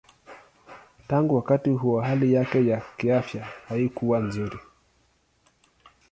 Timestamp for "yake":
2.33-2.67